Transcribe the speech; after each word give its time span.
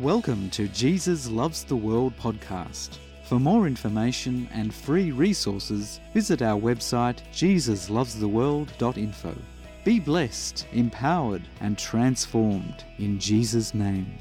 Welcome 0.00 0.48
to 0.52 0.68
Jesus 0.68 1.28
Loves 1.28 1.64
the 1.64 1.76
World 1.76 2.16
podcast. 2.16 2.96
For 3.24 3.38
more 3.38 3.66
information 3.66 4.48
and 4.50 4.72
free 4.72 5.12
resources, 5.12 6.00
visit 6.14 6.40
our 6.40 6.58
website 6.58 7.18
jesuslovestheworld.info. 7.30 9.34
Be 9.84 10.00
blessed, 10.00 10.66
empowered, 10.72 11.42
and 11.60 11.76
transformed 11.76 12.86
in 12.96 13.20
Jesus' 13.20 13.74
name. 13.74 14.16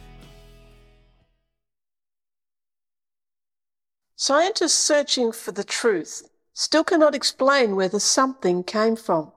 Scientists 4.17 4.73
searching 4.73 5.31
for 5.31 5.53
the 5.53 5.63
truth 5.63 6.29
still 6.53 6.83
cannot 6.83 7.15
explain 7.15 7.77
where 7.77 7.87
the 7.87 8.01
something 8.01 8.65
came 8.65 8.97
from. 8.97 9.31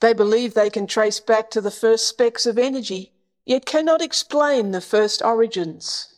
They 0.00 0.14
believe 0.14 0.54
they 0.54 0.68
can 0.68 0.88
trace 0.88 1.20
back 1.20 1.48
to 1.50 1.60
the 1.60 1.70
first 1.70 2.08
specks 2.08 2.44
of 2.44 2.58
energy, 2.58 3.12
yet 3.50 3.66
cannot 3.66 4.00
explain 4.00 4.70
the 4.70 4.80
first 4.80 5.20
origins. 5.22 6.14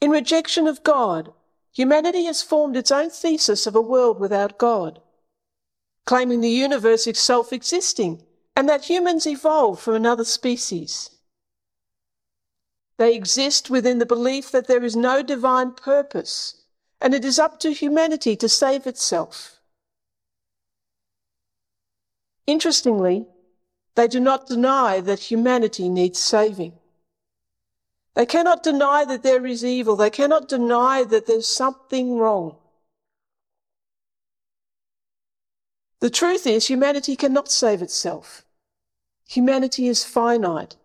In 0.00 0.10
rejection 0.10 0.66
of 0.66 0.82
God, 0.82 1.34
humanity 1.70 2.24
has 2.24 2.40
formed 2.40 2.78
its 2.78 2.90
own 2.90 3.10
thesis 3.10 3.66
of 3.66 3.76
a 3.76 3.88
world 3.92 4.18
without 4.18 4.56
God, 4.56 5.02
claiming 6.06 6.40
the 6.40 6.48
universe 6.48 7.06
is 7.06 7.18
self 7.18 7.52
existing 7.52 8.22
and 8.56 8.70
that 8.70 8.86
humans 8.86 9.26
evolved 9.26 9.82
from 9.82 9.96
another 9.96 10.24
species. 10.24 11.10
They 12.96 13.14
exist 13.14 13.68
within 13.68 13.98
the 13.98 14.06
belief 14.06 14.50
that 14.50 14.66
there 14.66 14.82
is 14.82 14.96
no 14.96 15.22
divine 15.22 15.72
purpose 15.72 16.64
and 17.02 17.12
it 17.12 17.22
is 17.22 17.38
up 17.38 17.60
to 17.60 17.74
humanity 17.74 18.34
to 18.36 18.48
save 18.48 18.86
itself. 18.86 19.60
Interestingly, 22.46 23.26
they 23.98 24.06
do 24.06 24.20
not 24.20 24.46
deny 24.46 25.00
that 25.00 25.18
humanity 25.18 25.88
needs 25.88 26.20
saving. 26.20 26.72
They 28.14 28.26
cannot 28.26 28.62
deny 28.62 29.04
that 29.04 29.24
there 29.24 29.44
is 29.44 29.64
evil. 29.64 29.96
They 29.96 30.08
cannot 30.08 30.48
deny 30.48 31.02
that 31.02 31.26
there's 31.26 31.48
something 31.48 32.16
wrong. 32.16 32.54
The 35.98 36.10
truth 36.10 36.46
is, 36.46 36.68
humanity 36.68 37.16
cannot 37.16 37.50
save 37.50 37.82
itself. 37.82 38.44
Humanity 39.26 39.88
is 39.88 40.04
finite. 40.04 40.76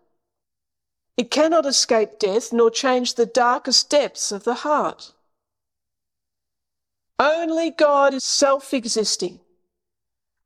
It 1.16 1.30
cannot 1.30 1.66
escape 1.66 2.18
death 2.18 2.52
nor 2.52 2.68
change 2.68 3.14
the 3.14 3.26
darkest 3.26 3.90
depths 3.90 4.32
of 4.32 4.42
the 4.42 4.54
heart. 4.66 5.12
Only 7.20 7.70
God 7.70 8.12
is 8.12 8.24
self 8.24 8.74
existing. 8.74 9.38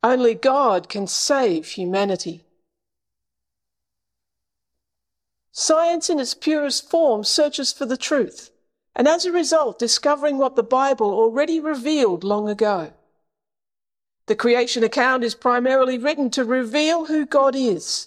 Only 0.03 0.35
God 0.35 0.91
can 0.91 1.07
save 1.07 1.69
humanity. 1.69 2.45
Science 5.61 6.09
in 6.09 6.21
its 6.21 6.35
purest 6.35 6.89
form 6.89 7.25
searches 7.25 7.73
for 7.73 7.85
the 7.85 7.97
truth, 7.97 8.53
and 8.95 9.09
as 9.09 9.27
a 9.27 9.33
result, 9.33 9.77
discovering 9.77 10.39
what 10.39 10.55
the 10.55 10.63
Bible 10.63 11.11
already 11.11 11.59
revealed 11.59 12.23
long 12.23 12.49
ago. 12.49 12.93
The 14.27 14.37
creation 14.37 14.85
account 14.85 15.25
is 15.25 15.35
primarily 15.35 15.99
written 15.99 16.31
to 16.31 16.45
reveal 16.45 17.07
who 17.07 17.27
God 17.27 17.57
is. 17.57 18.07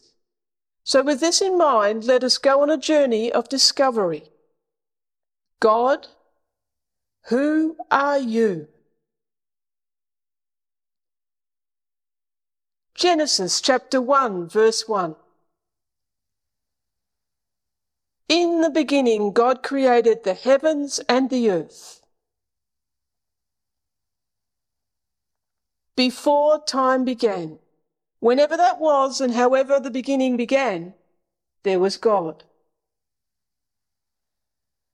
So, 0.85 1.03
with 1.03 1.19
this 1.19 1.41
in 1.41 1.57
mind, 1.57 2.05
let 2.05 2.23
us 2.23 2.37
go 2.37 2.61
on 2.61 2.69
a 2.69 2.77
journey 2.77 3.29
of 3.29 3.49
discovery. 3.49 4.31
God, 5.59 6.07
who 7.25 7.75
are 7.91 8.17
you? 8.17 8.69
Genesis 12.95 13.59
chapter 13.59 14.01
1, 14.01 14.47
verse 14.47 14.87
1. 14.87 15.17
In 18.31 18.61
the 18.61 18.69
beginning, 18.69 19.33
God 19.33 19.61
created 19.61 20.23
the 20.23 20.33
heavens 20.33 20.99
and 21.09 21.29
the 21.29 21.51
earth. 21.51 22.01
Before 25.97 26.63
time 26.63 27.03
began, 27.03 27.59
whenever 28.21 28.55
that 28.55 28.79
was 28.79 29.19
and 29.19 29.33
however 29.33 29.81
the 29.81 29.91
beginning 29.91 30.37
began, 30.37 30.93
there 31.63 31.77
was 31.77 31.97
God. 31.97 32.45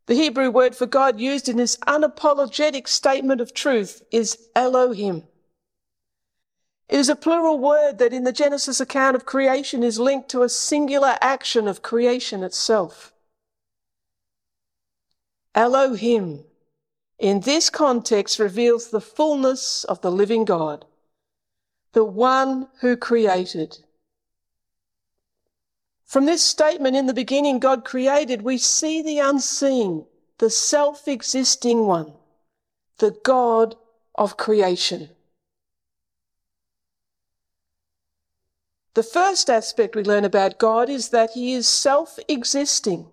The 0.08 0.16
Hebrew 0.16 0.50
word 0.50 0.76
for 0.76 0.88
God 0.88 1.20
used 1.20 1.48
in 1.48 1.58
this 1.58 1.78
unapologetic 1.86 2.88
statement 2.88 3.40
of 3.40 3.54
truth 3.54 4.02
is 4.10 4.50
Elohim. 4.56 5.26
It 6.90 7.00
is 7.00 7.08
a 7.08 7.16
plural 7.16 7.60
word 7.60 8.00
that 8.00 8.14
in 8.14 8.24
the 8.24 8.34
Genesis 8.34 8.80
account 8.80 9.16
of 9.16 9.28
creation 9.28 9.84
is 9.84 10.00
linked 10.00 10.30
to 10.30 10.42
a 10.42 10.50
singular 10.50 11.20
action 11.22 11.68
of 11.68 11.84
creation 11.84 12.42
itself. 12.42 13.14
Elohim, 15.58 16.46
in 17.18 17.40
this 17.40 17.72
context, 17.72 18.38
reveals 18.38 18.92
the 18.92 19.02
fullness 19.02 19.86
of 19.86 20.00
the 20.02 20.12
living 20.12 20.46
God, 20.46 20.86
the 21.94 22.06
one 22.06 22.68
who 22.82 22.96
created. 22.96 23.80
From 26.06 26.28
this 26.28 26.44
statement, 26.44 26.96
in 26.96 27.08
the 27.08 27.14
beginning, 27.14 27.58
God 27.58 27.84
created, 27.84 28.44
we 28.44 28.60
see 28.60 29.02
the 29.02 29.18
unseen, 29.18 30.06
the 30.38 30.52
self 30.52 31.08
existing 31.08 31.88
one, 31.88 32.14
the 33.00 33.18
God 33.24 33.76
of 34.14 34.38
creation. 34.38 35.10
The 38.94 39.02
first 39.02 39.50
aspect 39.50 39.96
we 39.96 40.04
learn 40.04 40.24
about 40.24 40.60
God 40.60 40.88
is 40.88 41.10
that 41.10 41.32
he 41.32 41.54
is 41.54 41.68
self 41.68 42.20
existing. 42.28 43.08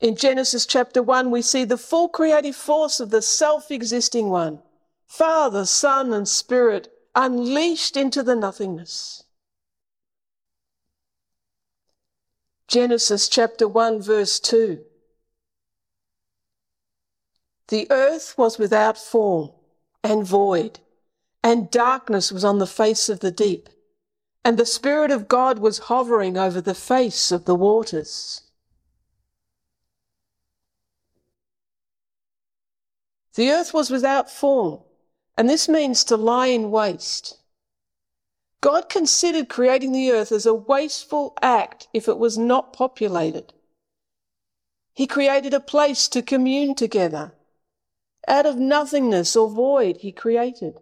In 0.00 0.16
Genesis 0.16 0.64
chapter 0.66 1.02
1, 1.02 1.30
we 1.30 1.42
see 1.42 1.64
the 1.64 1.76
full 1.76 2.08
creative 2.08 2.54
force 2.54 3.00
of 3.00 3.10
the 3.10 3.22
self 3.22 3.70
existing 3.70 4.30
one 4.30 4.60
Father, 5.06 5.64
Son, 5.64 6.12
and 6.12 6.28
Spirit 6.28 6.92
unleashed 7.14 7.96
into 7.96 8.22
the 8.22 8.36
nothingness. 8.36 9.24
Genesis 12.68 13.28
chapter 13.28 13.66
1, 13.66 14.02
verse 14.02 14.38
2. 14.38 14.84
The 17.68 17.90
earth 17.90 18.36
was 18.36 18.58
without 18.58 18.98
form 18.98 19.50
and 20.04 20.26
void 20.26 20.80
and 21.42 21.70
darkness 21.70 22.32
was 22.32 22.44
on 22.44 22.58
the 22.58 22.66
face 22.66 23.08
of 23.08 23.20
the 23.20 23.30
deep, 23.30 23.68
and 24.44 24.58
the 24.58 24.66
Spirit 24.66 25.10
of 25.10 25.28
God 25.28 25.58
was 25.58 25.78
hovering 25.78 26.36
over 26.36 26.60
the 26.60 26.74
face 26.74 27.32
of 27.32 27.44
the 27.44 27.54
waters. 27.54 28.42
The 33.38 33.52
earth 33.52 33.72
was 33.72 33.88
without 33.88 34.28
form, 34.28 34.80
and 35.36 35.48
this 35.48 35.68
means 35.68 36.02
to 36.02 36.16
lie 36.16 36.48
in 36.48 36.72
waste. 36.72 37.36
God 38.60 38.88
considered 38.88 39.48
creating 39.48 39.92
the 39.92 40.10
earth 40.10 40.32
as 40.32 40.44
a 40.44 40.52
wasteful 40.52 41.38
act 41.40 41.86
if 41.94 42.08
it 42.08 42.18
was 42.18 42.36
not 42.36 42.72
populated. 42.72 43.52
He 44.92 45.06
created 45.06 45.54
a 45.54 45.60
place 45.60 46.08
to 46.08 46.20
commune 46.20 46.74
together. 46.74 47.32
Out 48.26 48.44
of 48.44 48.56
nothingness 48.56 49.36
or 49.36 49.48
void, 49.48 49.98
He 49.98 50.10
created. 50.10 50.80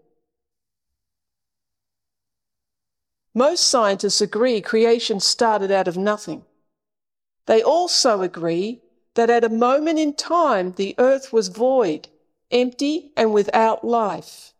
Most 3.34 3.68
scientists 3.68 4.22
agree 4.22 4.62
creation 4.62 5.20
started 5.20 5.70
out 5.70 5.88
of 5.88 5.98
nothing. 5.98 6.46
They 7.44 7.62
also 7.62 8.22
agree 8.22 8.80
that 9.12 9.28
at 9.28 9.44
a 9.44 9.50
moment 9.50 9.98
in 9.98 10.14
time 10.14 10.72
the 10.72 10.94
earth 10.96 11.34
was 11.34 11.48
void, 11.48 12.08
empty, 12.50 13.12
and 13.16 13.32
without 13.32 13.84
life. 13.84 14.52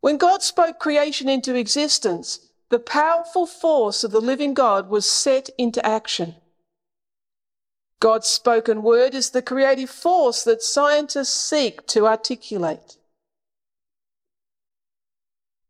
When 0.00 0.16
God 0.16 0.42
spoke 0.42 0.78
creation 0.78 1.28
into 1.28 1.54
existence, 1.54 2.40
the 2.70 2.78
powerful 2.78 3.46
force 3.46 4.04
of 4.04 4.10
the 4.10 4.20
living 4.20 4.54
God 4.54 4.88
was 4.88 5.06
set 5.06 5.50
into 5.58 5.84
action. 5.84 6.36
God's 8.00 8.28
spoken 8.28 8.82
word 8.82 9.14
is 9.14 9.30
the 9.30 9.42
creative 9.42 9.90
force 9.90 10.44
that 10.44 10.62
scientists 10.62 11.32
seek 11.32 11.86
to 11.88 12.06
articulate. 12.06 12.96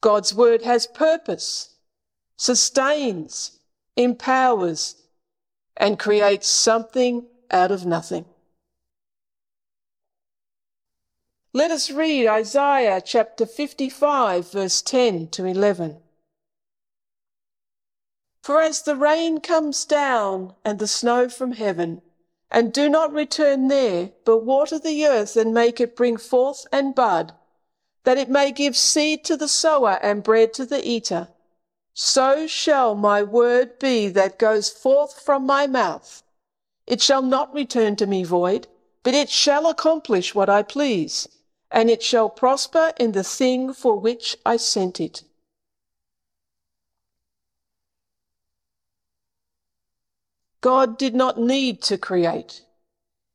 God's 0.00 0.34
word 0.34 0.62
has 0.62 0.86
purpose, 0.86 1.74
sustains, 2.36 3.58
empowers, 3.96 4.96
and 5.76 5.98
creates 5.98 6.48
something 6.48 7.26
out 7.50 7.70
of 7.70 7.86
nothing. 7.86 8.26
Let 11.54 11.70
us 11.70 11.90
read 11.90 12.26
Isaiah 12.26 13.00
chapter 13.00 13.46
55, 13.46 14.52
verse 14.52 14.82
10 14.82 15.28
to 15.28 15.46
11. 15.46 15.96
For 18.42 18.60
as 18.60 18.82
the 18.82 18.94
rain 18.94 19.40
comes 19.40 19.86
down 19.86 20.54
and 20.62 20.78
the 20.78 20.86
snow 20.86 21.30
from 21.30 21.52
heaven, 21.52 22.02
and 22.50 22.70
do 22.70 22.90
not 22.90 23.14
return 23.14 23.68
there, 23.68 24.10
but 24.26 24.44
water 24.44 24.78
the 24.78 25.06
earth 25.06 25.38
and 25.38 25.54
make 25.54 25.80
it 25.80 25.96
bring 25.96 26.18
forth 26.18 26.66
and 26.70 26.94
bud, 26.94 27.32
that 28.04 28.18
it 28.18 28.28
may 28.28 28.52
give 28.52 28.76
seed 28.76 29.24
to 29.24 29.36
the 29.36 29.48
sower 29.48 29.98
and 30.02 30.22
bread 30.22 30.52
to 30.52 30.66
the 30.66 30.86
eater. 30.86 31.28
so 31.94 32.46
shall 32.46 32.94
my 32.94 33.22
word 33.22 33.78
be 33.78 34.08
that 34.08 34.38
goes 34.38 34.68
forth 34.68 35.18
from 35.18 35.46
my 35.46 35.66
mouth. 35.66 36.22
It 36.86 37.00
shall 37.00 37.22
not 37.22 37.54
return 37.54 37.96
to 37.96 38.06
me 38.06 38.22
void, 38.22 38.68
but 39.02 39.14
it 39.14 39.30
shall 39.30 39.66
accomplish 39.66 40.34
what 40.34 40.50
I 40.50 40.62
please, 40.62 41.26
and 41.70 41.90
it 41.90 42.02
shall 42.02 42.28
prosper 42.30 42.92
in 42.98 43.12
the 43.12 43.24
thing 43.24 43.72
for 43.72 43.98
which 43.98 44.36
I 44.44 44.56
sent 44.56 45.00
it. 45.00 45.22
God 50.60 50.98
did 50.98 51.14
not 51.14 51.38
need 51.38 51.82
to 51.82 51.98
create. 51.98 52.62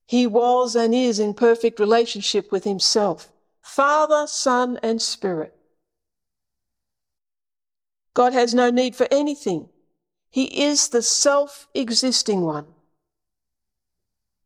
He 0.06 0.28
was 0.28 0.76
and 0.76 0.94
is 0.94 1.20
in 1.20 1.34
perfect 1.34 1.80
relationship 1.80 2.52
with 2.52 2.66
Himself, 2.66 3.32
Father, 3.62 4.28
Son, 4.28 4.78
and 4.84 5.02
Spirit. 5.02 5.56
God 8.14 8.34
has 8.34 8.54
no 8.54 8.70
need 8.70 8.96
for 8.96 9.08
anything. 9.10 9.70
He 10.30 10.64
is 10.64 10.90
the 10.90 11.02
self 11.02 11.68
existing 11.74 12.42
one. 12.42 12.68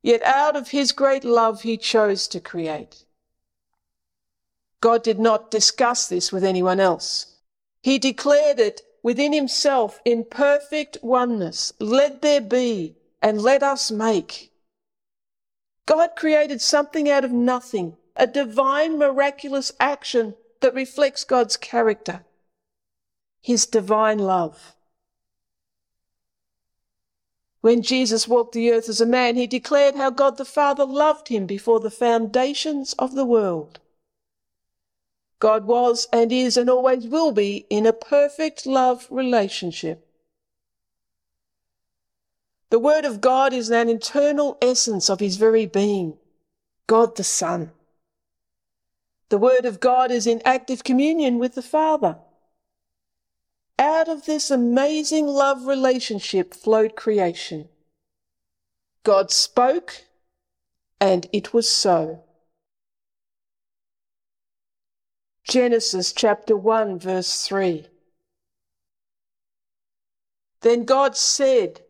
Yet 0.02 0.22
out 0.24 0.56
of 0.56 0.70
His 0.70 0.92
great 0.92 1.24
love, 1.24 1.64
He 1.64 1.78
chose 1.78 2.28
to 2.30 2.40
create. 2.40 3.07
God 4.82 5.04
did 5.04 5.20
not 5.20 5.52
discuss 5.52 6.08
this 6.08 6.32
with 6.32 6.44
anyone 6.44 6.80
else. 6.80 7.38
He 7.82 7.98
declared 7.98 8.60
it 8.60 8.82
within 9.02 9.34
himself 9.34 10.00
in 10.06 10.26
perfect 10.26 10.98
oneness. 11.02 11.74
Let 11.80 12.22
there 12.22 12.42
be 12.42 12.96
and 13.22 13.42
let 13.42 13.64
us 13.64 13.90
make. 13.92 14.52
God 15.86 16.12
created 16.16 16.62
something 16.62 17.10
out 17.10 17.24
of 17.24 17.32
nothing, 17.32 17.96
a 18.16 18.28
divine 18.28 18.98
miraculous 18.98 19.72
action 19.80 20.36
that 20.60 20.74
reflects 20.74 21.24
God's 21.24 21.56
character, 21.56 22.26
his 23.42 23.66
divine 23.66 24.20
love. 24.20 24.76
When 27.62 27.82
Jesus 27.82 28.28
walked 28.28 28.54
the 28.54 28.72
earth 28.72 28.90
as 28.90 29.02
a 29.02 29.06
man, 29.06 29.36
he 29.36 29.48
declared 29.48 29.96
how 29.96 30.10
God 30.10 30.38
the 30.38 30.46
Father 30.46 30.86
loved 30.86 31.30
him 31.30 31.46
before 31.46 31.80
the 31.80 31.90
foundations 31.90 32.94
of 32.94 33.16
the 33.16 33.26
world. 33.26 33.80
God 35.40 35.66
was 35.66 36.08
and 36.12 36.32
is 36.32 36.58
and 36.58 36.70
always 36.70 37.08
will 37.08 37.32
be 37.32 37.66
in 37.70 37.86
a 37.86 37.94
perfect 37.94 38.66
love 38.66 39.08
relationship. 39.12 40.08
The 42.70 42.80
Word 42.80 43.06
of 43.06 43.22
God 43.22 43.54
is 43.54 43.70
an 43.70 43.88
internal 43.88 44.58
essence 44.62 45.10
of 45.10 45.20
His 45.20 45.38
very 45.38 45.66
being, 45.66 46.18
God 46.88 47.16
the 47.16 47.24
Son. 47.24 47.72
The 49.30 49.38
Word 49.38 49.66
of 49.66 49.80
God 49.80 50.12
is 50.12 50.26
in 50.26 50.42
active 50.44 50.84
communion 50.84 51.38
with 51.38 51.56
the 51.56 51.62
Father. 51.62 52.18
Out 53.80 54.08
of 54.08 54.26
this 54.26 54.50
amazing 54.50 55.28
love 55.28 55.68
relationship 55.68 56.54
flowed 56.54 56.96
creation. 56.96 57.70
God 59.04 59.32
spoke, 59.32 60.04
and 61.00 61.28
it 61.32 61.54
was 61.54 61.70
so. 61.70 62.24
Genesis 65.48 66.12
chapter 66.12 66.58
1, 66.58 67.00
verse 67.00 67.48
3. 67.48 67.88
Then 70.60 70.84
God 70.84 71.16
said, 71.16 71.82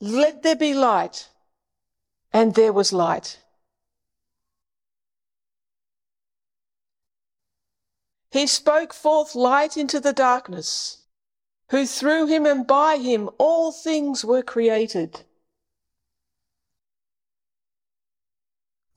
Let 0.00 0.42
there 0.42 0.56
be 0.56 0.74
light, 0.74 1.28
and 2.30 2.54
there 2.54 2.74
was 2.74 2.92
light. 2.92 3.38
He 8.30 8.46
spoke 8.46 8.92
forth 8.92 9.34
light 9.34 9.78
into 9.78 9.98
the 9.98 10.12
darkness, 10.12 10.98
who 11.70 11.86
through 11.86 12.26
him 12.26 12.44
and 12.44 12.66
by 12.66 12.98
him 12.98 13.30
all 13.38 13.72
things 13.72 14.26
were 14.26 14.42
created. 14.42 15.22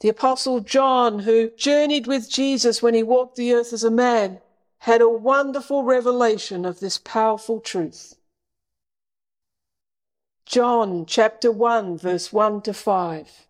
The 0.03 0.09
Apostle 0.09 0.59
John, 0.59 1.19
who 1.19 1.51
journeyed 1.51 2.07
with 2.07 2.29
Jesus 2.29 2.81
when 2.81 2.93
he 2.93 3.03
walked 3.03 3.37
the 3.37 3.53
earth 3.53 3.71
as 3.71 3.85
a 3.85 3.89
man, 3.89 4.41
had 4.79 4.99
a 4.99 5.07
wonderful 5.07 5.85
revelation 5.85 6.65
of 6.65 6.81
this 6.81 6.97
powerful 6.97 7.61
truth. 7.61 8.15
John 10.45 11.05
chapter 11.05 11.53
1, 11.53 11.97
verse 11.97 12.33
1 12.33 12.63
to 12.63 12.73
5. 12.73 13.47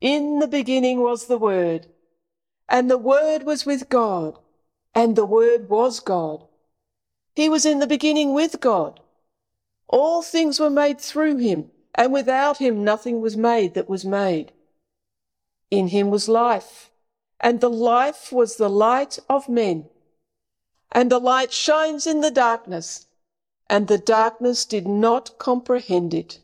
In 0.00 0.38
the 0.38 0.46
beginning 0.46 1.00
was 1.00 1.26
the 1.26 1.36
Word, 1.36 1.88
and 2.68 2.88
the 2.88 2.98
Word 2.98 3.42
was 3.42 3.66
with 3.66 3.88
God, 3.88 4.38
and 4.94 5.16
the 5.16 5.26
Word 5.26 5.68
was 5.68 5.98
God. 5.98 6.46
He 7.34 7.48
was 7.48 7.66
in 7.66 7.80
the 7.80 7.88
beginning 7.88 8.34
with 8.34 8.60
God. 8.60 9.00
All 9.88 10.22
things 10.22 10.60
were 10.60 10.70
made 10.70 11.00
through 11.00 11.38
him 11.38 11.72
and 11.94 12.12
without 12.12 12.58
him 12.58 12.84
nothing 12.84 13.20
was 13.20 13.36
made 13.36 13.74
that 13.74 13.88
was 13.88 14.04
made. 14.04 14.52
In 15.70 15.88
him 15.88 16.10
was 16.10 16.28
life, 16.28 16.90
and 17.40 17.60
the 17.60 17.70
life 17.70 18.32
was 18.32 18.56
the 18.56 18.70
light 18.70 19.18
of 19.28 19.48
men. 19.48 19.88
And 20.90 21.10
the 21.10 21.18
light 21.18 21.52
shines 21.52 22.06
in 22.06 22.20
the 22.20 22.30
darkness, 22.30 23.06
and 23.68 23.88
the 23.88 23.98
darkness 23.98 24.64
did 24.64 24.86
not 24.86 25.38
comprehend 25.38 26.14
it. 26.14 26.40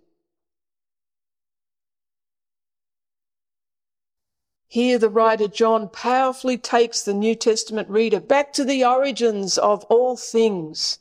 Here, 4.70 4.98
the 4.98 5.08
writer 5.08 5.48
John 5.48 5.88
powerfully 5.88 6.58
takes 6.58 7.02
the 7.02 7.14
New 7.14 7.34
Testament 7.34 7.88
reader 7.88 8.20
back 8.20 8.52
to 8.54 8.64
the 8.64 8.84
origins 8.84 9.56
of 9.56 9.84
all 9.84 10.16
things. 10.16 10.98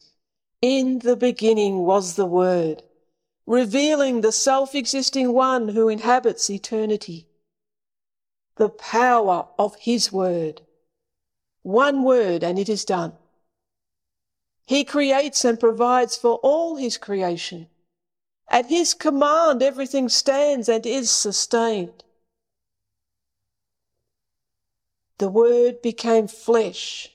In 0.62 1.00
the 1.00 1.18
beginning 1.18 1.80
was 1.80 2.16
the 2.16 2.26
Word 2.26 2.84
revealing 3.48 4.22
the 4.22 4.32
self 4.32 4.76
existing 4.76 5.34
one 5.34 5.70
who 5.70 5.90
inhabits 5.90 6.50
eternity. 6.50 7.28
The 8.58 8.70
power 8.70 9.48
of 9.58 9.76
his 9.78 10.12
word. 10.12 10.62
One 11.64 12.04
word 12.04 12.44
and 12.44 12.60
it 12.60 12.70
is 12.70 12.86
done. 12.86 13.14
He 14.66 14.84
creates 14.84 15.46
and 15.46 15.60
provides 15.60 16.18
for 16.18 16.36
all 16.44 16.76
his 16.76 16.98
creation. 16.98 17.70
At 18.50 18.68
his 18.68 18.94
command, 18.94 19.64
everything 19.64 20.10
stands 20.10 20.68
and 20.68 20.86
is 20.86 21.10
sustained. 21.10 22.04
The 25.20 25.30
Word 25.30 25.82
became 25.82 26.28
flesh 26.28 27.10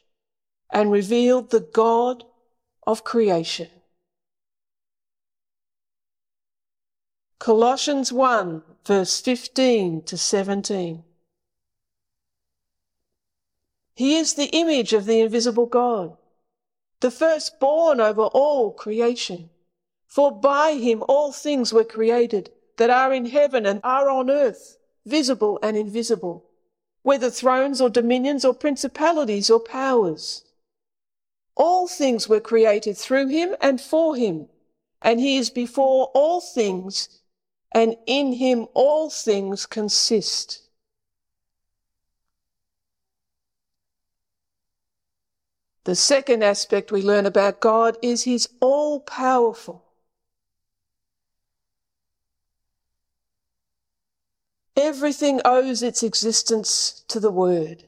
and 0.71 0.91
revealed 0.91 1.51
the 1.51 1.61
God 1.61 2.25
of 2.87 3.05
creation. 3.05 3.69
Colossians 7.43 8.13
1, 8.13 8.63
verse 8.87 9.21
15 9.21 10.03
to 10.03 10.17
17. 10.17 11.03
He 13.97 14.15
is 14.17 14.35
the 14.35 14.49
image 14.53 14.93
of 14.93 15.07
the 15.07 15.23
invisible 15.23 15.67
God, 15.67 16.17
the 17.01 17.11
firstborn 17.11 18.01
over 18.01 18.27
all 18.27 18.71
creation. 18.71 19.51
For 20.07 20.31
by 20.31 20.75
him 20.75 21.03
all 21.09 21.33
things 21.33 21.73
were 21.73 21.83
created 21.83 22.53
that 22.77 22.91
are 22.91 23.13
in 23.13 23.27
heaven 23.27 23.67
and 23.67 23.81
are 23.83 24.09
on 24.09 24.31
earth, 24.31 24.79
visible 25.05 25.59
and 25.65 25.77
invisible, 25.77 26.45
whether 27.03 27.29
thrones 27.29 27.81
or 27.81 27.91
dominions 27.91 28.45
or 28.45 28.55
principalities 28.55 29.51
or 29.51 29.59
powers. 29.59 30.45
All 31.57 31.89
things 31.89 32.29
were 32.29 32.39
created 32.39 32.97
through 32.97 33.27
him 33.27 33.57
and 33.61 33.81
for 33.81 34.15
him, 34.15 34.49
and 35.03 35.19
he 35.19 35.37
is 35.37 35.51
before 35.51 36.05
all 36.15 36.41
things 36.41 37.19
and 37.75 37.97
in 38.07 38.33
him 38.33 38.67
all 38.75 39.11
things 39.11 39.67
consist. 39.67 40.63
The 45.85 45.97
second 45.97 46.45
aspect 46.45 46.93
we 46.93 47.03
learn 47.03 47.27
about 47.27 47.61
God 47.61 47.99
is 48.03 48.23
He's 48.23 48.49
all 48.61 49.01
powerful. 49.01 49.85
Everything 54.77 55.41
owes 55.45 55.83
its 55.83 56.03
existence 56.03 57.05
to 57.09 57.19
the 57.19 57.33
Word. 57.33 57.85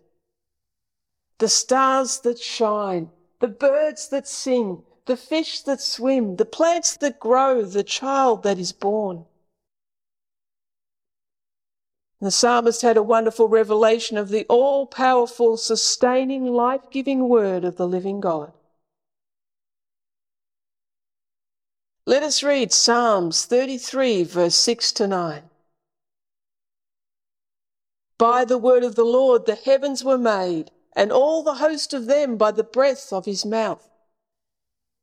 The 1.39 1.49
stars 1.49 2.21
that 2.21 2.39
shine, 2.39 3.11
the 3.41 3.49
birds 3.49 4.09
that 4.09 4.27
sing, 4.27 4.83
the 5.07 5.17
fish 5.17 5.61
that 5.63 5.81
swim, 5.81 6.37
the 6.37 6.45
plants 6.45 6.97
that 6.97 7.21
grow, 7.21 7.63
the 7.63 7.85
child 7.85 8.43
that 8.43 8.59
is 8.59 8.73
born. 8.73 9.25
The 12.25 12.31
psalmist 12.31 12.81
had 12.81 12.97
a 12.97 13.03
wonderful 13.03 13.49
revelation 13.49 14.17
of 14.17 14.31
the 14.31 14.47
all 14.49 14.87
powerful, 14.87 15.59
sustaining, 15.59 16.47
life 16.47 16.89
giving 16.91 17.29
word 17.29 17.67
of 17.67 17.77
the 17.77 17.87
living 17.87 18.19
God. 18.21 18.51
Let 22.07 22.23
us 22.23 22.43
read 22.43 22.73
Psalms 22.73 23.45
33, 23.45 24.23
verse 24.23 24.55
6 24.55 24.93
to 24.93 25.07
9. 25.07 25.51
By 28.17 28.47
the 28.47 28.57
word 28.57 28.85
of 28.85 28.95
the 28.95 29.05
Lord 29.05 29.45
the 29.45 29.57
heavens 29.57 30.03
were 30.03 30.17
made, 30.17 30.71
and 30.97 31.13
all 31.13 31.43
the 31.43 31.57
host 31.57 31.93
of 31.93 32.07
them 32.07 32.39
by 32.39 32.53
the 32.53 32.65
breath 32.65 33.13
of 33.13 33.27
his 33.27 33.45
mouth. 33.45 33.87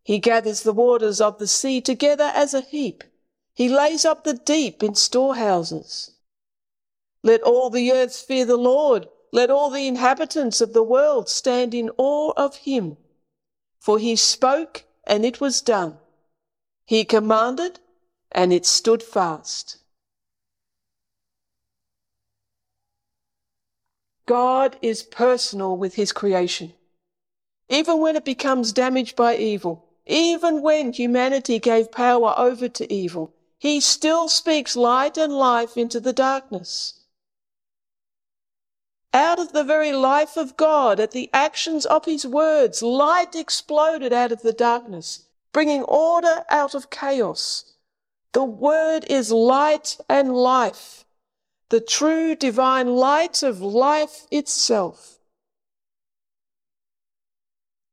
He 0.02 0.18
gathers 0.18 0.64
the 0.64 0.74
waters 0.74 1.22
of 1.22 1.38
the 1.38 1.46
sea 1.46 1.82
together 1.82 2.32
as 2.34 2.56
a 2.56 2.62
heap. 2.62 3.04
He 3.54 3.70
lays 3.70 4.06
up 4.06 4.24
the 4.24 4.34
deep 4.34 4.82
in 4.82 4.96
storehouses. 4.96 6.16
Let 7.24 7.42
all 7.44 7.70
the 7.70 7.92
earth 7.92 8.16
fear 8.16 8.46
the 8.46 8.58
Lord. 8.58 9.08
Let 9.32 9.50
all 9.50 9.70
the 9.70 9.88
inhabitants 9.88 10.60
of 10.60 10.74
the 10.74 10.84
world 10.84 11.30
stand 11.30 11.74
in 11.74 11.92
awe 11.98 12.34
of 12.36 12.56
him. 12.58 12.98
For 13.80 14.00
he 14.00 14.16
spoke, 14.16 14.86
and 15.06 15.26
it 15.26 15.40
was 15.40 15.62
done. 15.62 15.98
He 16.86 17.06
commanded, 17.06 17.80
and 18.32 18.52
it 18.52 18.66
stood 18.66 19.04
fast. 19.04 19.78
God 24.26 24.78
is 24.82 25.04
personal 25.04 25.78
with 25.78 25.96
his 25.96 26.12
creation. 26.12 26.74
Even 27.70 28.00
when 28.00 28.16
it 28.16 28.26
becomes 28.26 28.74
damaged 28.74 29.16
by 29.16 29.38
evil, 29.38 29.86
even 30.06 30.62
when 30.62 30.92
humanity 30.92 31.60
gave 31.60 31.92
power 31.92 32.34
over 32.38 32.68
to 32.68 32.94
evil, 32.94 33.34
he 33.58 33.80
still 33.80 34.28
speaks 34.28 34.76
light 34.76 35.18
and 35.18 35.34
life 35.34 35.78
into 35.78 36.00
the 36.00 36.14
darkness. 36.14 37.01
Out 39.14 39.40
of 39.40 39.52
the 39.52 39.64
very 39.64 39.92
life 39.92 40.38
of 40.38 40.56
God, 40.56 41.00
at 41.00 41.12
the 41.12 41.30
actions 41.34 41.86
of 41.86 42.06
his 42.06 42.26
words, 42.26 42.82
light 42.82 43.36
exploded 43.36 44.14
out 44.14 44.32
of 44.32 44.42
the 44.42 44.54
darkness, 44.54 45.26
bringing 45.52 45.84
order 45.84 46.46
out 46.50 46.74
of 46.74 46.90
chaos. 46.90 47.74
The 48.32 48.46
word 48.46 49.06
is 49.10 49.32
light 49.32 49.98
and 50.08 50.34
life, 50.34 51.04
the 51.70 51.82
true 51.82 52.36
divine 52.36 52.96
light 52.96 53.44
of 53.44 53.62
life 53.62 54.28
itself. 54.32 55.20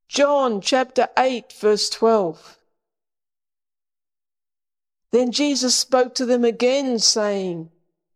John 0.09 0.61
chapter 0.61 1.09
8, 1.19 1.53
verse 1.53 1.91
12. 1.91 2.59
Then 5.11 5.33
Jesus 5.33 5.75
spoke 5.75 6.15
to 6.15 6.27
them 6.27 6.45
again, 6.45 6.99
saying, 7.01 7.71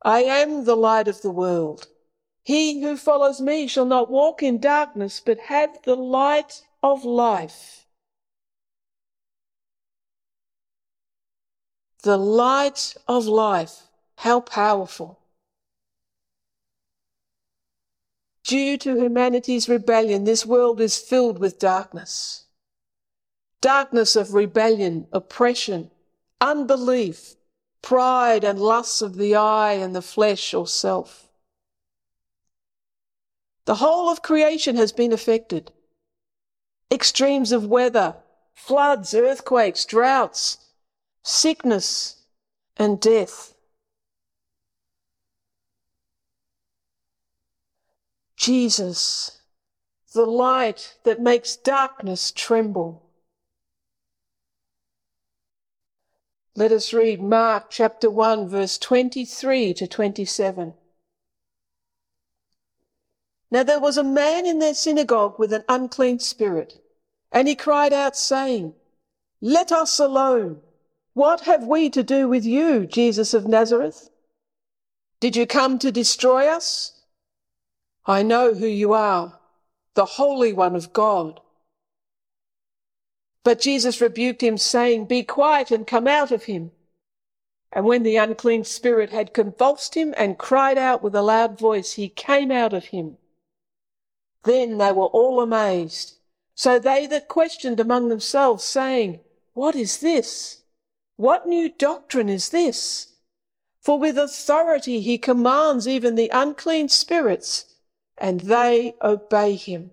I 0.05 0.23
am 0.23 0.65
the 0.65 0.77
light 0.77 1.09
of 1.09 1.23
the 1.23 1.31
world. 1.31 1.89
He 2.45 2.83
who 2.83 2.97
follows 2.97 3.41
me 3.41 3.69
shall 3.69 3.85
not 3.85 4.11
walk 4.11 4.43
in 4.43 4.59
darkness, 4.59 5.21
but 5.25 5.39
have 5.39 5.81
the 5.85 5.95
light 5.95 6.65
of 6.83 7.05
life. 7.05 7.87
The 12.03 12.17
light 12.17 12.97
of 13.07 13.27
life. 13.27 13.83
How 14.17 14.41
powerful. 14.41 15.21
Due 18.45 18.77
to 18.79 18.97
humanity's 18.97 19.69
rebellion, 19.69 20.25
this 20.25 20.45
world 20.45 20.81
is 20.81 20.99
filled 20.99 21.39
with 21.39 21.61
darkness. 21.61 22.47
Darkness 23.61 24.17
of 24.17 24.35
rebellion, 24.35 25.07
oppression, 25.13 25.93
unbelief, 26.41 27.37
pride 27.83 28.43
and 28.43 28.61
lusts 28.61 29.01
of 29.01 29.17
the 29.17 29.37
eye 29.37 29.75
and 29.75 29.95
the 29.95 30.03
flesh 30.03 30.53
or 30.53 30.67
self. 30.67 31.29
The 33.65 33.77
whole 33.77 34.09
of 34.09 34.23
creation 34.23 34.77
has 34.77 34.93
been 34.93 35.13
affected. 35.13 35.71
Extremes 36.91 37.53
of 37.53 37.67
weather, 37.67 38.17
floods, 38.55 39.15
earthquakes, 39.15 39.85
droughts, 39.85 40.59
sickness, 41.23 42.17
and 42.77 43.01
death. 43.01 43.55
Jesus, 48.37 49.41
the 50.13 50.27
light 50.27 50.97
that 51.05 51.21
makes 51.21 51.55
darkness 51.55 52.33
tremble. 52.33 53.03
Let 56.57 56.73
us 56.73 56.93
read 56.93 57.23
Mark 57.23 57.71
chapter 57.71 58.11
1, 58.11 58.49
verse 58.49 58.77
23 58.77 59.73
to 59.75 59.87
27. 59.87 60.75
Now 63.53 63.63
there 63.63 63.81
was 63.81 63.99
a 63.99 64.03
man 64.03 64.47
in 64.47 64.61
their 64.61 64.73
synagogue 64.73 65.39
with 65.39 65.53
an 65.53 65.63
unclean 65.69 66.21
spirit, 66.21 66.83
and 67.31 67.47
he 67.47 67.55
cried 67.55 67.93
out, 67.93 68.17
saying, 68.17 68.75
Let 69.43 69.71
us 69.71 69.99
alone. 69.99 70.63
What 71.13 71.43
have 71.43 71.63
we 71.63 71.91
to 71.91 72.03
do 72.03 72.31
with 72.31 72.47
you, 72.47 72.87
Jesus 72.87 73.35
of 73.35 73.47
Nazareth? 73.47 74.09
Did 75.21 75.37
you 75.37 75.47
come 75.47 75.79
to 75.81 75.93
destroy 75.93 76.47
us? 76.49 77.03
I 78.07 78.23
know 78.23 78.55
who 78.55 78.67
you 78.67 78.95
are, 78.95 79.39
the 79.93 80.07
Holy 80.07 80.55
One 80.55 80.75
of 80.75 80.95
God. 80.95 81.39
But 83.45 83.61
Jesus 83.61 84.01
rebuked 84.01 84.43
him, 84.43 84.57
saying, 84.57 85.05
Be 85.05 85.23
quiet 85.23 85.71
and 85.71 85.87
come 85.87 86.09
out 86.09 86.31
of 86.31 86.45
him. 86.45 86.71
And 87.71 87.85
when 87.85 88.03
the 88.03 88.17
unclean 88.17 88.65
spirit 88.65 89.11
had 89.11 89.35
convulsed 89.35 89.95
him 89.95 90.15
and 90.17 90.39
cried 90.39 90.79
out 90.79 91.03
with 91.03 91.15
a 91.15 91.21
loud 91.21 91.59
voice, 91.59 91.93
he 91.93 92.09
came 92.09 92.51
out 92.51 92.73
of 92.73 92.87
him. 92.87 93.19
Then 94.45 94.79
they 94.79 94.93
were 94.93 95.07
all 95.07 95.41
amazed. 95.41 96.17
So 96.55 96.79
they 96.79 97.07
that 97.07 97.29
questioned 97.29 97.81
among 97.81 98.09
themselves, 98.09 98.65
saying, 98.65 99.21
What 99.55 99.75
is 99.75 99.99
this? 99.99 100.63
What 101.17 101.47
new 101.47 101.69
doctrine 101.69 102.29
is 102.29 102.51
this? 102.51 103.13
For 103.81 103.99
with 103.99 104.17
authority 104.17 105.01
he 105.01 105.19
commands 105.19 105.89
even 105.89 106.15
the 106.15 106.31
unclean 106.33 106.89
spirits, 106.89 107.75
and 108.17 108.41
they 108.41 108.95
obey 109.03 109.57
him. 109.57 109.91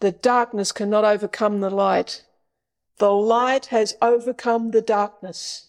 The 0.00 0.12
darkness 0.12 0.70
cannot 0.70 1.04
overcome 1.04 1.60
the 1.60 1.70
light. 1.70 2.24
The 2.98 3.12
light 3.12 3.66
has 3.66 3.96
overcome 4.00 4.70
the 4.70 4.82
darkness. 4.82 5.67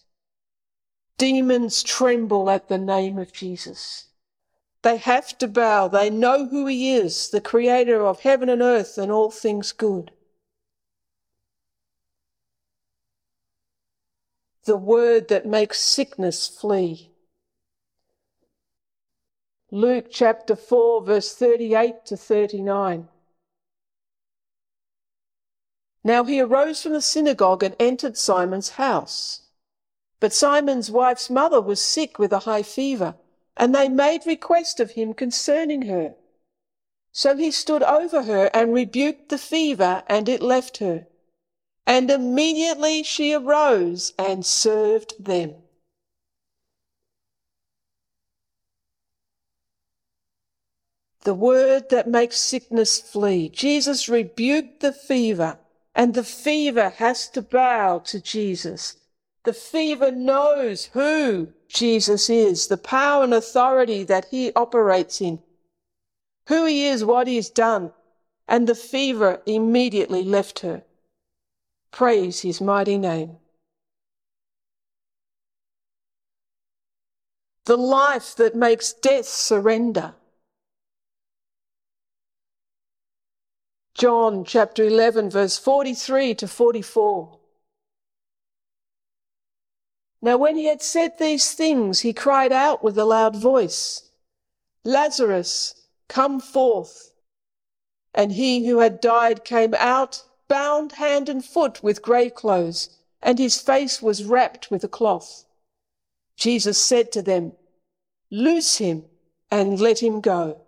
Demons 1.20 1.82
tremble 1.82 2.48
at 2.48 2.68
the 2.68 2.78
name 2.78 3.18
of 3.18 3.30
Jesus. 3.30 4.06
They 4.80 4.96
have 4.96 5.36
to 5.36 5.48
bow. 5.48 5.86
They 5.86 6.08
know 6.08 6.46
who 6.46 6.64
He 6.64 6.94
is, 6.94 7.28
the 7.28 7.42
Creator 7.42 8.06
of 8.06 8.20
heaven 8.20 8.48
and 8.48 8.62
earth 8.62 8.96
and 8.96 9.12
all 9.12 9.30
things 9.30 9.72
good. 9.72 10.12
The 14.64 14.78
word 14.78 15.28
that 15.28 15.44
makes 15.44 15.78
sickness 15.78 16.48
flee. 16.48 17.10
Luke 19.70 20.06
chapter 20.10 20.56
4, 20.56 21.04
verse 21.04 21.34
38 21.34 22.06
to 22.06 22.16
39. 22.16 23.08
Now 26.02 26.24
he 26.24 26.40
arose 26.40 26.82
from 26.82 26.92
the 26.92 27.02
synagogue 27.02 27.62
and 27.62 27.76
entered 27.78 28.16
Simon's 28.16 28.70
house. 28.70 29.42
But 30.20 30.34
Simon's 30.34 30.90
wife's 30.90 31.30
mother 31.30 31.62
was 31.62 31.82
sick 31.82 32.18
with 32.18 32.32
a 32.32 32.40
high 32.40 32.62
fever, 32.62 33.14
and 33.56 33.74
they 33.74 33.88
made 33.88 34.26
request 34.26 34.78
of 34.78 34.92
him 34.92 35.14
concerning 35.14 35.82
her. 35.82 36.14
So 37.10 37.36
he 37.36 37.50
stood 37.50 37.82
over 37.82 38.22
her 38.24 38.50
and 38.52 38.74
rebuked 38.74 39.30
the 39.30 39.38
fever, 39.38 40.02
and 40.06 40.28
it 40.28 40.42
left 40.42 40.76
her. 40.78 41.06
And 41.86 42.10
immediately 42.10 43.02
she 43.02 43.32
arose 43.32 44.12
and 44.18 44.44
served 44.44 45.24
them. 45.24 45.54
The 51.22 51.34
word 51.34 51.90
that 51.90 52.08
makes 52.08 52.36
sickness 52.36 53.00
flee. 53.00 53.48
Jesus 53.48 54.08
rebuked 54.08 54.80
the 54.80 54.92
fever, 54.92 55.58
and 55.94 56.14
the 56.14 56.24
fever 56.24 56.90
has 56.90 57.28
to 57.30 57.42
bow 57.42 57.98
to 58.00 58.20
Jesus. 58.20 58.96
The 59.44 59.52
fever 59.54 60.10
knows 60.10 60.86
who 60.86 61.48
Jesus 61.68 62.28
is, 62.28 62.66
the 62.66 62.76
power 62.76 63.24
and 63.24 63.32
authority 63.32 64.02
that 64.04 64.26
he 64.30 64.52
operates 64.54 65.20
in, 65.20 65.40
who 66.48 66.66
he 66.66 66.86
is, 66.86 67.04
what 67.04 67.26
he's 67.26 67.48
done, 67.48 67.92
and 68.46 68.66
the 68.66 68.74
fever 68.74 69.40
immediately 69.46 70.22
left 70.22 70.58
her. 70.58 70.82
Praise 71.90 72.40
his 72.40 72.60
mighty 72.60 72.98
name. 72.98 73.38
The 77.64 77.78
life 77.78 78.34
that 78.36 78.54
makes 78.54 78.92
death 78.92 79.26
surrender. 79.26 80.14
John 83.94 84.44
chapter 84.44 84.84
11, 84.84 85.30
verse 85.30 85.58
43 85.58 86.34
to 86.36 86.48
44. 86.48 87.39
Now, 90.22 90.36
when 90.36 90.56
he 90.56 90.66
had 90.66 90.82
said 90.82 91.18
these 91.18 91.52
things, 91.52 92.00
he 92.00 92.12
cried 92.12 92.52
out 92.52 92.84
with 92.84 92.98
a 92.98 93.04
loud 93.04 93.36
voice, 93.36 94.10
Lazarus, 94.84 95.86
come 96.08 96.40
forth. 96.40 97.12
And 98.14 98.32
he 98.32 98.66
who 98.66 98.80
had 98.80 99.00
died 99.00 99.44
came 99.44 99.74
out, 99.74 100.22
bound 100.48 100.92
hand 100.92 101.28
and 101.28 101.44
foot 101.44 101.82
with 101.82 102.02
grave 102.02 102.34
clothes, 102.34 102.90
and 103.22 103.38
his 103.38 103.60
face 103.60 104.02
was 104.02 104.24
wrapped 104.24 104.70
with 104.70 104.84
a 104.84 104.88
cloth. 104.88 105.44
Jesus 106.36 106.78
said 106.78 107.12
to 107.12 107.22
them, 107.22 107.52
Loose 108.30 108.76
him 108.78 109.04
and 109.50 109.80
let 109.80 110.02
him 110.02 110.20
go. 110.20 110.62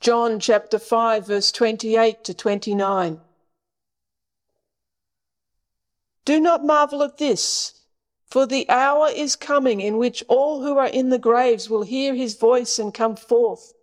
John 0.00 0.40
chapter 0.40 0.78
5, 0.78 1.26
verse 1.26 1.52
28 1.52 2.24
to 2.24 2.34
29. 2.34 3.20
Do 6.24 6.38
not 6.38 6.64
marvel 6.64 7.02
at 7.02 7.18
this, 7.18 7.80
for 8.26 8.46
the 8.46 8.68
hour 8.68 9.08
is 9.08 9.36
coming 9.36 9.80
in 9.80 9.98
which 9.98 10.24
all 10.28 10.62
who 10.62 10.78
are 10.78 10.86
in 10.86 11.08
the 11.08 11.18
graves 11.18 11.68
will 11.68 11.82
hear 11.82 12.14
his 12.14 12.34
voice 12.34 12.78
and 12.78 12.94
come 12.94 13.16
forth. 13.16 13.74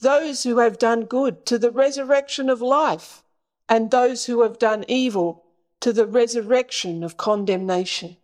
Those 0.00 0.42
who 0.42 0.58
have 0.58 0.78
done 0.78 1.04
good 1.04 1.44
to 1.46 1.58
the 1.58 1.70
resurrection 1.70 2.48
of 2.50 2.60
life, 2.60 3.22
and 3.68 3.90
those 3.90 4.26
who 4.26 4.42
have 4.42 4.58
done 4.58 4.84
evil 4.88 5.44
to 5.80 5.92
the 5.92 6.06
resurrection 6.06 7.02
of 7.02 7.16
condemnation. 7.16 8.16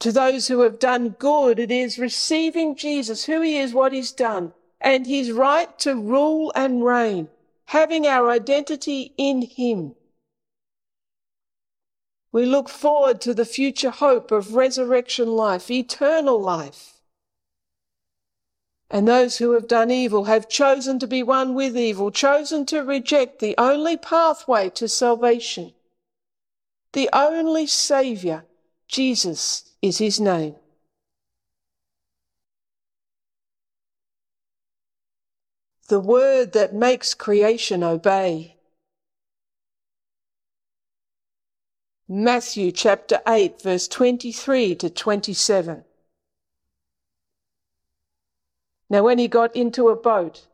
To 0.00 0.10
those 0.10 0.48
who 0.48 0.62
have 0.62 0.80
done 0.80 1.10
good, 1.10 1.60
it 1.60 1.70
is 1.70 1.96
receiving 1.96 2.74
Jesus, 2.74 3.26
who 3.26 3.40
he 3.40 3.56
is, 3.56 3.72
what 3.72 3.92
he's 3.92 4.10
done, 4.10 4.52
and 4.80 5.06
his 5.06 5.30
right 5.30 5.78
to 5.78 5.94
rule 5.94 6.50
and 6.56 6.84
reign, 6.84 7.28
having 7.72 8.06
our 8.06 8.28
identity 8.28 9.14
in 9.16 9.40
him. 9.40 9.94
We 12.30 12.44
look 12.44 12.68
forward 12.68 13.18
to 13.22 13.32
the 13.32 13.46
future 13.46 13.88
hope 13.88 14.30
of 14.30 14.54
resurrection 14.54 15.28
life, 15.28 15.70
eternal 15.70 16.38
life. 16.38 17.00
And 18.90 19.08
those 19.08 19.38
who 19.38 19.52
have 19.52 19.68
done 19.68 19.90
evil 19.90 20.24
have 20.24 20.50
chosen 20.50 20.98
to 20.98 21.06
be 21.06 21.22
one 21.22 21.54
with 21.54 21.74
evil, 21.74 22.10
chosen 22.10 22.66
to 22.66 22.80
reject 22.80 23.38
the 23.38 23.54
only 23.56 23.96
pathway 23.96 24.68
to 24.74 24.86
salvation, 24.86 25.72
the 26.92 27.08
only 27.14 27.66
Saviour, 27.66 28.44
Jesus 28.86 29.72
is 29.80 29.96
his 29.96 30.20
name. 30.20 30.56
The 35.88 36.00
word 36.00 36.52
that 36.52 36.74
makes 36.74 37.14
creation 37.14 37.82
obey. 37.82 38.56
Matthew 42.08 42.72
chapter 42.72 43.20
8, 43.26 43.62
verse 43.62 43.88
23 43.88 44.74
to 44.76 44.90
27. 44.90 45.84
Now, 48.90 49.02
when 49.02 49.18
he 49.18 49.28
got 49.28 49.56
into 49.56 49.88
a 49.88 49.96
boat, 49.96 50.46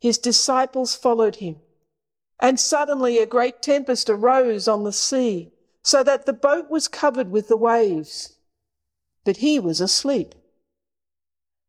his 0.00 0.18
disciples 0.18 0.94
followed 0.94 1.36
him. 1.36 1.56
And 2.40 2.58
suddenly 2.58 3.18
a 3.18 3.26
great 3.26 3.62
tempest 3.62 4.08
arose 4.10 4.66
on 4.66 4.84
the 4.84 4.92
sea, 4.92 5.52
so 5.82 6.02
that 6.02 6.26
the 6.26 6.32
boat 6.32 6.70
was 6.70 6.88
covered 6.88 7.30
with 7.30 7.48
the 7.48 7.56
waves 7.56 8.36
but 9.24 9.38
he 9.38 9.58
was 9.58 9.80
asleep. 9.80 10.34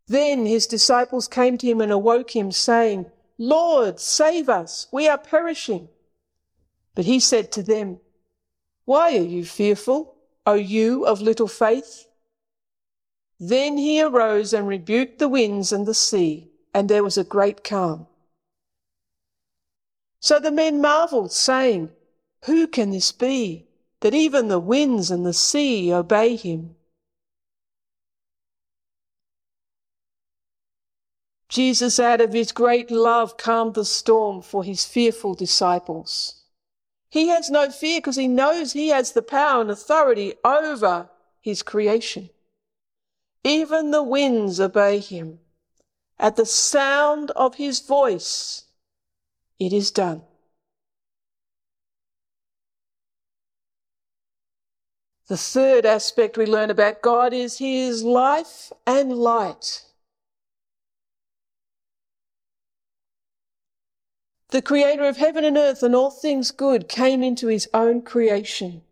Then 0.07 0.45
his 0.45 0.67
disciples 0.67 1.27
came 1.27 1.57
to 1.57 1.67
him 1.67 1.79
and 1.81 1.91
awoke 1.91 2.35
him, 2.35 2.51
saying, 2.51 3.09
Lord, 3.37 3.99
save 3.99 4.49
us, 4.49 4.87
we 4.91 5.07
are 5.07 5.17
perishing. 5.17 5.89
But 6.95 7.05
he 7.05 7.19
said 7.19 7.51
to 7.53 7.63
them, 7.63 7.99
Why 8.85 9.17
are 9.17 9.23
you 9.23 9.45
fearful, 9.45 10.15
O 10.45 10.53
you 10.53 11.05
of 11.05 11.21
little 11.21 11.47
faith? 11.47 12.07
Then 13.39 13.77
he 13.77 14.01
arose 14.01 14.53
and 14.53 14.67
rebuked 14.67 15.19
the 15.19 15.29
winds 15.29 15.71
and 15.71 15.85
the 15.85 15.93
sea, 15.93 16.51
and 16.73 16.89
there 16.89 17.03
was 17.03 17.17
a 17.17 17.23
great 17.23 17.63
calm. 17.63 18.07
So 20.19 20.39
the 20.39 20.51
men 20.51 20.79
marveled, 20.79 21.31
saying, 21.31 21.91
Who 22.45 22.67
can 22.67 22.91
this 22.91 23.11
be, 23.11 23.67
that 24.01 24.13
even 24.13 24.47
the 24.47 24.59
winds 24.59 25.11
and 25.11 25.25
the 25.25 25.33
sea 25.33 25.91
obey 25.91 26.35
him? 26.35 26.75
Jesus, 31.49 31.99
out 31.99 32.21
of 32.21 32.33
his 32.33 32.51
great 32.51 32.89
love, 32.89 33.37
calmed 33.37 33.75
the 33.75 33.85
storm 33.85 34.41
for 34.41 34.63
his 34.63 34.85
fearful 34.85 35.35
disciples. 35.35 36.43
He 37.09 37.27
has 37.27 37.51
no 37.51 37.69
fear 37.69 37.99
because 37.99 38.15
he 38.15 38.27
knows 38.27 38.73
he 38.73 38.87
has 38.87 39.11
the 39.11 39.21
power 39.21 39.61
and 39.61 39.69
authority 39.69 40.33
over 40.43 41.09
his 41.41 41.61
creation. 41.61 42.29
Even 43.43 43.91
the 43.91 44.01
winds 44.01 44.59
obey 44.59 44.99
him. 44.99 45.39
At 46.17 46.37
the 46.37 46.45
sound 46.45 47.31
of 47.31 47.55
his 47.55 47.81
voice, 47.81 48.63
it 49.59 49.73
is 49.73 49.91
done. 49.91 50.23
The 55.27 55.37
third 55.37 55.85
aspect 55.85 56.37
we 56.37 56.45
learn 56.45 56.69
about 56.69 57.01
God 57.01 57.33
is 57.33 57.57
his 57.57 58.03
life 58.03 58.71
and 58.85 59.13
light. 59.13 59.85
The 64.53 64.61
creator 64.61 65.05
of 65.05 65.17
heaven 65.17 65.43
and 65.43 65.57
earth 65.57 65.81
and 65.81 65.95
all 65.95 66.11
things 66.11 66.51
good 66.51 66.87
came 66.87 67.23
into 67.23 67.47
his 67.47 67.67
own 67.73 68.03
creation. 68.03 68.83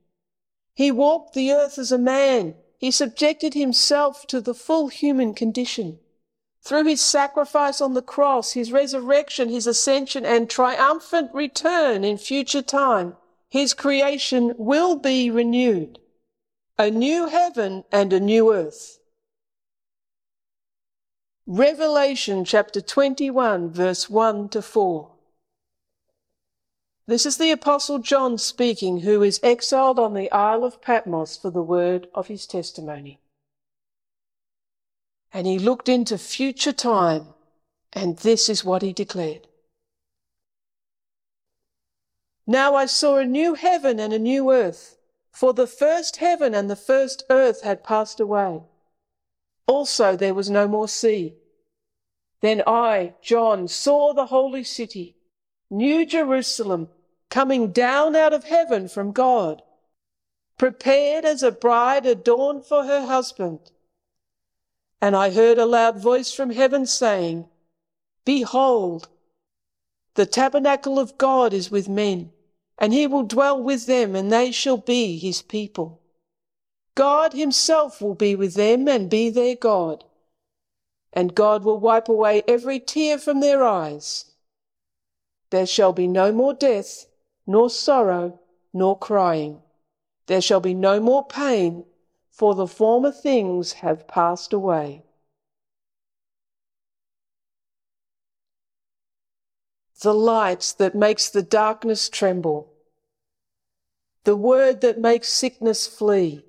He 0.74 0.90
walked 0.90 1.36
the 1.36 1.52
earth 1.52 1.78
as 1.78 1.92
a 1.92 2.00
man. 2.00 2.56
He 2.80 2.90
subjected 2.90 3.54
himself 3.54 4.26
to 4.30 4.42
the 4.42 4.56
full 4.56 4.88
human 4.88 5.36
condition. 5.36 6.00
Through 6.64 6.86
his 6.86 7.00
sacrifice 7.00 7.80
on 7.80 7.94
the 7.94 8.02
cross, 8.02 8.54
his 8.54 8.72
resurrection, 8.72 9.50
his 9.50 9.68
ascension, 9.68 10.26
and 10.26 10.50
triumphant 10.50 11.32
return 11.32 12.04
in 12.04 12.18
future 12.18 12.64
time, 12.64 13.16
his 13.48 13.76
creation 13.76 14.56
will 14.58 14.96
be 14.96 15.30
renewed. 15.30 16.00
A 16.80 16.90
new 16.90 17.28
heaven 17.28 17.84
and 17.92 18.12
a 18.12 18.20
new 18.20 18.52
earth. 18.52 18.98
Revelation 21.46 22.46
chapter 22.46 22.82
21, 22.82 23.70
verse 23.70 24.10
1 24.10 24.50
to 24.50 24.64
4. 24.64 25.11
This 27.12 27.26
is 27.26 27.36
the 27.36 27.52
Apostle 27.52 28.00
John 28.00 28.38
speaking, 28.38 29.02
who 29.02 29.22
is 29.22 29.42
exiled 29.44 30.00
on 30.00 30.14
the 30.14 30.32
Isle 30.32 30.64
of 30.64 30.82
Patmos 30.82 31.36
for 31.36 31.50
the 31.50 31.62
word 31.62 32.08
of 32.16 32.28
his 32.28 32.48
testimony. 32.48 33.20
And 35.34 35.46
he 35.46 35.60
looked 35.60 35.90
into 35.90 36.18
future 36.18 36.72
time, 36.72 37.34
and 37.92 38.16
this 38.20 38.48
is 38.48 38.64
what 38.64 38.82
he 38.82 38.94
declared. 38.94 39.50
Now 42.48 42.76
I 42.76 42.86
saw 42.86 43.18
a 43.18 43.26
new 43.26 43.56
heaven 43.56 44.00
and 44.00 44.14
a 44.14 44.18
new 44.18 44.50
earth, 44.50 44.96
for 45.34 45.54
the 45.54 45.68
first 45.68 46.16
heaven 46.16 46.56
and 46.56 46.70
the 46.70 46.78
first 46.78 47.24
earth 47.30 47.64
had 47.64 47.84
passed 47.84 48.22
away. 48.22 48.62
Also 49.68 50.16
there 50.16 50.34
was 50.34 50.50
no 50.50 50.66
more 50.66 50.88
sea. 50.88 51.36
Then 52.40 52.64
I, 52.66 53.16
John, 53.22 53.68
saw 53.68 54.14
the 54.14 54.28
holy 54.28 54.64
city 54.64 55.18
New 55.70 56.06
Jerusalem, 56.06 56.90
coming 57.32 57.72
down 57.72 58.16
out 58.16 58.34
of 58.34 58.44
heaven 58.44 58.88
from 58.88 59.12
God, 59.12 59.64
prepared 60.60 61.26
as 61.26 61.42
a 61.42 61.52
bride 61.52 62.06
adorned 62.06 62.66
for 62.66 62.84
her 62.84 63.08
husband. 63.08 63.72
And 65.02 65.16
I 65.16 65.32
heard 65.32 65.58
a 65.58 65.66
loud 65.66 65.98
voice 65.98 66.32
from 66.32 66.52
heaven 66.52 66.86
saying, 66.86 67.50
Behold, 68.26 69.08
the 70.14 70.28
tabernacle 70.28 71.00
of 71.00 71.18
God 71.18 71.54
is 71.54 71.72
with 71.72 71.90
men, 71.90 72.32
and 72.78 72.94
he 72.94 73.08
will 73.08 73.24
dwell 73.24 73.60
with 73.60 73.88
them, 73.88 74.16
and 74.16 74.32
they 74.32 74.52
shall 74.52 74.78
be 74.78 75.18
his 75.18 75.42
people. 75.42 76.02
God 76.94 77.34
himself 77.34 78.02
will 78.02 78.14
be 78.14 78.36
with 78.36 78.54
them 78.54 78.88
and 78.88 79.10
be 79.10 79.32
their 79.32 79.56
God. 79.56 80.04
And 81.14 81.34
God 81.34 81.64
will 81.64 81.80
wipe 81.80 82.10
away 82.10 82.44
every 82.48 82.80
tear 82.80 83.18
from 83.18 83.40
their 83.40 83.64
eyes 83.64 84.32
there 85.52 85.68
shall 85.68 85.92
be 85.92 86.08
no 86.08 86.32
more 86.32 86.54
death, 86.54 87.06
nor 87.46 87.70
sorrow, 87.70 88.40
nor 88.74 88.98
crying. 88.98 89.62
There 90.28 90.42
shall 90.42 90.60
be 90.60 90.74
no 90.74 91.00
more 91.00 91.26
pain, 91.26 91.86
for 92.30 92.56
the 92.56 92.68
former 92.68 93.12
things 93.12 93.74
have 93.74 94.08
passed 94.08 94.54
away. 94.54 95.04
The 100.02 100.14
light 100.14 100.74
that 100.80 100.96
makes 100.96 101.30
the 101.30 101.44
darkness 101.44 102.10
tremble, 102.10 102.74
the 104.24 104.36
word 104.36 104.82
that 104.82 105.00
makes 105.00 105.30
sickness 105.30 105.86
flee, 105.86 106.44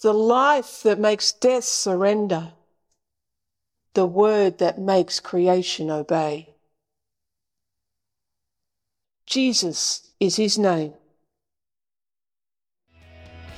the 0.00 0.14
life 0.14 0.82
that 0.82 0.98
makes 0.98 1.32
death 1.32 1.64
surrender, 1.64 2.52
the 3.94 4.06
word 4.06 4.58
that 4.58 4.78
makes 4.80 5.20
creation 5.20 5.90
obey. 5.90 6.54
Jesus 9.28 10.08
is 10.20 10.36
his 10.36 10.58
name. 10.58 10.94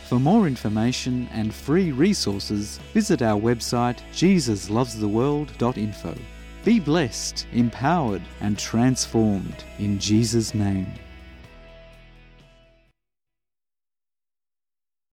For 0.09 0.19
more 0.19 0.49
information 0.49 1.29
and 1.33 1.55
free 1.55 1.93
resources, 1.93 2.81
visit 2.93 3.23
our 3.23 3.41
website 3.41 4.01
jesuslovestheworld.info. 4.13 6.19
Be 6.65 6.81
blessed, 6.81 7.47
empowered, 7.53 8.23
and 8.41 8.59
transformed 8.59 9.63
in 9.79 10.01
Jesus' 10.01 10.55
name. 10.55 10.93